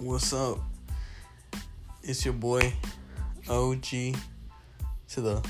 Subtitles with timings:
[0.00, 0.58] What's up?
[2.02, 2.72] It's your boy
[3.50, 4.16] OG to
[5.10, 5.46] the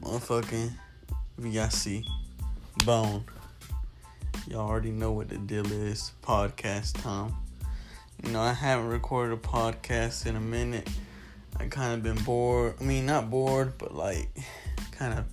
[0.00, 0.70] motherfucking
[1.36, 2.06] VIC
[2.86, 3.24] Bone.
[4.46, 6.12] Y'all already know what the deal is.
[6.22, 7.34] Podcast time.
[8.24, 10.88] You know, I haven't recorded a podcast in a minute.
[11.60, 12.76] I kind of been bored.
[12.80, 14.30] I mean, not bored, but like
[14.92, 15.26] kind of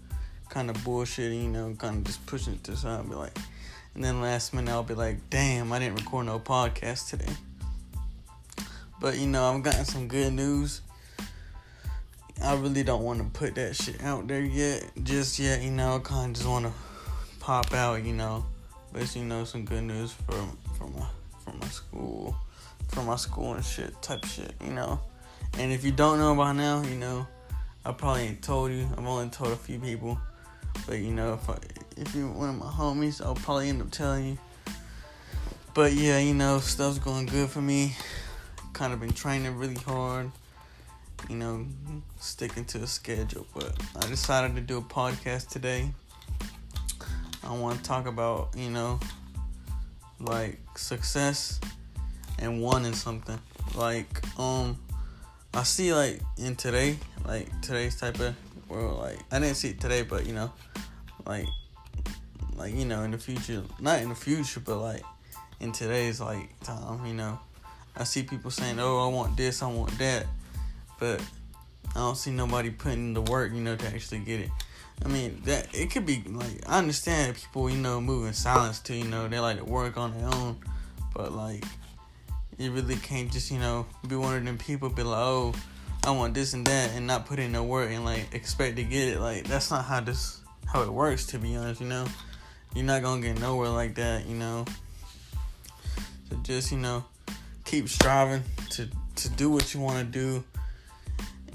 [0.49, 3.09] kind of bullshit, you know, kind of just pushing it to side.
[3.09, 3.37] Be like,
[3.93, 7.31] and then last minute I'll be like, damn, I didn't record no podcast today.
[8.99, 10.81] But you know, I've gotten some good news.
[12.43, 15.61] I really don't want to put that shit out there yet, just yet.
[15.61, 16.71] You know, I kind of just want to
[17.39, 18.03] pop out.
[18.03, 18.45] You know,
[18.93, 21.05] but you know, some good news from from my
[21.43, 22.35] from my school,
[22.89, 24.53] from my school and shit type shit.
[24.63, 24.99] You know,
[25.57, 27.27] and if you don't know by now, you know,
[27.85, 28.87] I probably ain't told you.
[28.97, 30.19] I've only told a few people,
[30.87, 31.57] but you know, if I,
[31.97, 34.37] if you're one of my homies, I'll probably end up telling you.
[35.73, 37.95] But yeah, you know, stuff's going good for me
[38.75, 40.29] kind of been training really hard,
[41.29, 41.65] you know,
[42.19, 43.47] sticking to a schedule.
[43.55, 45.89] But I decided to do a podcast today.
[47.41, 48.99] I want to talk about, you know,
[50.19, 51.61] like success
[52.37, 53.39] and wanting something.
[53.75, 54.77] Like, um,
[55.53, 58.35] I see like in today, like today's type of
[58.67, 60.51] world, like I didn't see it today, but you know,
[61.25, 61.47] like,
[62.57, 65.03] like you know, in the future, not in the future, but like
[65.61, 67.39] in today's like time, you know,
[67.97, 70.25] I see people saying, "Oh, I want this, I want that,"
[70.99, 71.21] but
[71.95, 74.49] I don't see nobody putting the work, you know, to actually get it.
[75.03, 78.95] I mean, that it could be like I understand people, you know, moving silence too.
[78.95, 80.57] You know, they like to work on their own,
[81.13, 81.63] but like
[82.57, 85.53] you really can't just, you know, be one of them people be like, "Oh,
[86.03, 88.83] I want this and that," and not put in the work and like expect to
[88.83, 89.19] get it.
[89.19, 91.25] Like that's not how this how it works.
[91.27, 92.05] To be honest, you know,
[92.73, 94.25] you're not gonna get nowhere like that.
[94.25, 94.65] You know,
[96.29, 97.05] so just you know
[97.65, 100.43] keep striving to to do what you want to do.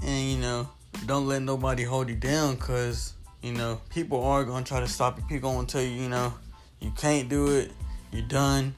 [0.03, 0.69] And you know
[1.07, 5.19] don't let nobody hold you down because you know people are gonna try to stop
[5.19, 5.25] you.
[5.25, 6.35] People gonna tell you you know
[6.81, 7.71] you can't do it
[8.13, 8.75] you're done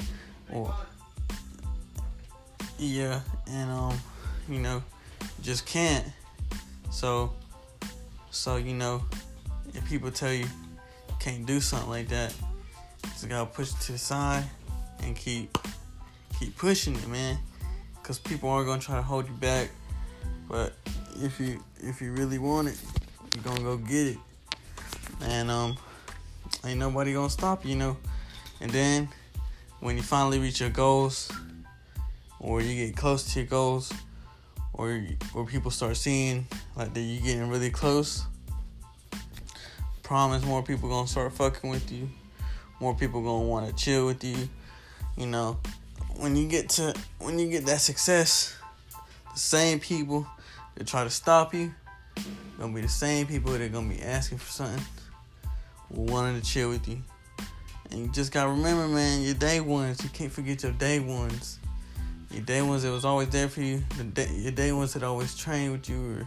[0.53, 0.75] or
[2.79, 3.99] yeah and um
[4.49, 4.83] you know
[5.43, 6.07] just can't.
[6.91, 7.33] So
[8.31, 9.03] so you know
[9.75, 10.47] if people tell you
[11.19, 12.35] can't do something like that
[13.05, 14.45] just gotta push it to the side
[15.03, 15.57] and keep
[16.43, 17.39] keep pushing it, man.
[18.03, 19.71] Cause people are gonna try to hold you back.
[20.49, 20.73] But
[21.21, 22.79] if you if you really want it,
[23.35, 24.19] you're gonna go get it.
[25.23, 25.77] And um
[26.65, 27.97] ain't nobody gonna stop you, you know.
[28.61, 29.09] And then
[29.81, 31.31] when you finally reach your goals,
[32.41, 33.93] or you get close to your goals,
[34.73, 35.01] or
[35.35, 38.25] or people start seeing like that you getting really close,
[40.03, 42.09] promise more people gonna start fucking with you.
[42.81, 44.49] More people gonna want to chill with you.
[45.17, 45.59] You know,
[46.17, 48.57] when you get to when you get that success,
[49.33, 50.27] the same people
[50.75, 51.73] that try to stop you
[52.63, 54.85] gonna be the same people that are gonna be asking for something,
[55.91, 57.03] wanting to chill with you.
[57.91, 60.03] And you just gotta remember, man, your day ones.
[60.03, 61.59] You can't forget your day ones.
[62.31, 63.83] Your day ones that was always there for you.
[63.99, 66.25] The day, your day ones that always trained with you,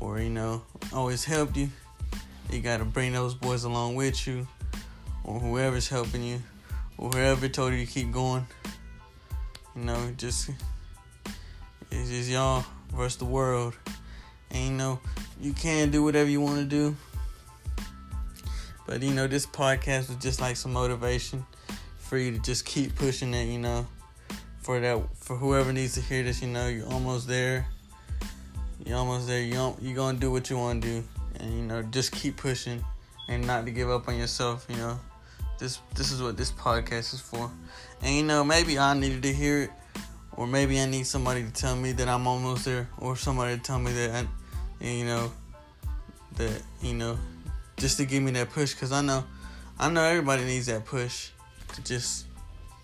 [0.00, 0.62] or or you know
[0.92, 1.70] always helped you.
[2.50, 4.48] You gotta bring those boys along with you,
[5.22, 6.42] or whoever's helping you,
[6.98, 8.44] or whoever told you to keep going.
[9.74, 10.50] You know, just
[11.90, 13.74] it's just y'all versus the world.
[14.50, 15.00] And you know,
[15.40, 16.96] you can do whatever you want to do.
[18.86, 21.46] But you know, this podcast was just like some motivation
[21.98, 23.86] for you to just keep pushing it, you know.
[24.60, 27.66] For that for whoever needs to hear this, you know, you're almost there.
[28.84, 29.40] You're almost there.
[29.40, 31.04] You you're gonna do what you want to do,
[31.40, 32.84] and you know, just keep pushing,
[33.28, 34.66] and not to give up on yourself.
[34.68, 35.00] You know,
[35.58, 37.50] this this is what this podcast is for.
[38.02, 39.70] And you know, maybe I needed to hear it,
[40.32, 43.62] or maybe I need somebody to tell me that I'm almost there, or somebody to
[43.62, 44.26] tell me that
[44.80, 45.32] I, you know,
[46.36, 47.18] that you know,
[47.76, 48.74] just to give me that push.
[48.74, 49.24] Cause I know,
[49.78, 51.30] I know everybody needs that push
[51.74, 52.26] to just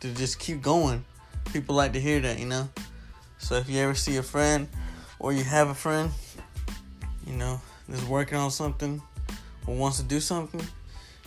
[0.00, 1.05] to just keep going.
[1.53, 2.69] People like to hear that, you know.
[3.38, 4.69] So if you ever see a friend,
[5.19, 6.11] or you have a friend,
[7.26, 9.03] you know, that's working on something,
[9.67, 10.61] or wants to do something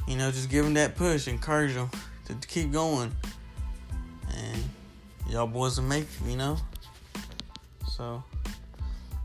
[0.07, 1.89] you know, just give them that push, encourage them
[2.25, 3.11] to keep going.
[4.35, 4.63] And
[5.29, 6.57] y'all boys will make you know?
[7.87, 8.23] So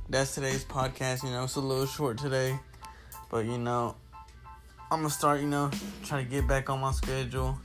[0.08, 1.25] that's today's podcast.
[1.25, 2.58] You know, it's a little short today,
[3.31, 3.96] but you know,
[4.90, 5.70] I'm gonna start, you know,
[6.05, 7.58] try to get back on my schedule,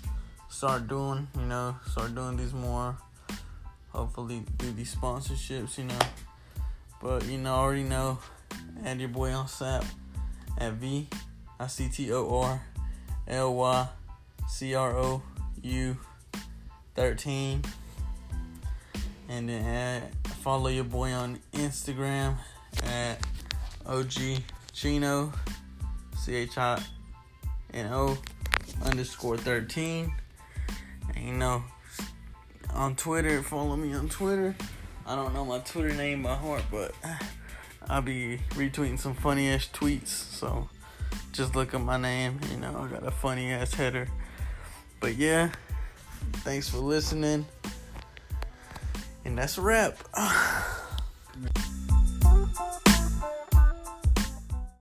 [0.49, 2.97] start doing, you know, start doing these more.
[3.89, 5.99] Hopefully, do these sponsorships, you know.
[7.01, 8.19] But you know, already know,
[8.85, 9.83] add your boy on Snap
[10.57, 11.07] at V
[11.59, 12.61] I C T O R
[13.27, 13.87] L Y
[14.47, 15.21] C R O
[15.63, 15.97] U
[16.95, 17.63] 13.
[19.29, 20.03] And then
[20.41, 22.35] follow your boy on Instagram
[22.83, 23.19] at
[23.85, 24.41] OG
[24.73, 25.31] Chino,
[26.17, 26.81] C H I
[27.73, 28.17] N O
[28.83, 30.13] underscore 13.
[31.15, 31.63] And you know,
[32.73, 34.55] on Twitter, follow me on Twitter.
[35.05, 36.93] I don't know my Twitter name by heart, but
[37.89, 40.07] I'll be retweeting some funny ass tweets.
[40.07, 40.69] So
[41.31, 42.39] just look at my name.
[42.51, 44.07] You know, I got a funny ass header.
[44.99, 45.51] But yeah,
[46.37, 47.45] thanks for listening.
[49.25, 49.97] And that's a wrap.